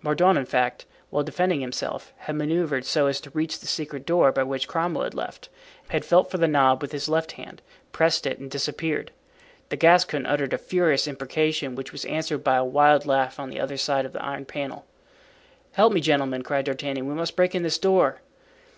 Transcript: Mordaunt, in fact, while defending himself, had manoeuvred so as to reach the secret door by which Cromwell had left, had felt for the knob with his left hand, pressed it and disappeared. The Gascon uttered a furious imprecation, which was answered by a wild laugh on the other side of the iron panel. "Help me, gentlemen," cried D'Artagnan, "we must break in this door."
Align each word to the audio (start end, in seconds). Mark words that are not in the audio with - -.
Mordaunt, 0.00 0.38
in 0.38 0.46
fact, 0.46 0.86
while 1.10 1.22
defending 1.22 1.60
himself, 1.60 2.14
had 2.20 2.34
manoeuvred 2.34 2.86
so 2.86 3.08
as 3.08 3.20
to 3.20 3.28
reach 3.32 3.58
the 3.58 3.66
secret 3.66 4.06
door 4.06 4.32
by 4.32 4.42
which 4.42 4.66
Cromwell 4.66 5.04
had 5.04 5.12
left, 5.12 5.50
had 5.90 6.02
felt 6.02 6.30
for 6.30 6.38
the 6.38 6.48
knob 6.48 6.80
with 6.80 6.92
his 6.92 7.10
left 7.10 7.32
hand, 7.32 7.60
pressed 7.92 8.24
it 8.26 8.38
and 8.38 8.50
disappeared. 8.50 9.10
The 9.68 9.76
Gascon 9.76 10.24
uttered 10.24 10.54
a 10.54 10.56
furious 10.56 11.06
imprecation, 11.06 11.74
which 11.74 11.92
was 11.92 12.06
answered 12.06 12.42
by 12.42 12.56
a 12.56 12.64
wild 12.64 13.04
laugh 13.04 13.38
on 13.38 13.50
the 13.50 13.60
other 13.60 13.76
side 13.76 14.06
of 14.06 14.14
the 14.14 14.24
iron 14.24 14.46
panel. 14.46 14.86
"Help 15.72 15.92
me, 15.92 16.00
gentlemen," 16.00 16.40
cried 16.40 16.64
D'Artagnan, 16.64 17.06
"we 17.06 17.12
must 17.14 17.36
break 17.36 17.54
in 17.54 17.62
this 17.62 17.76
door." 17.76 18.22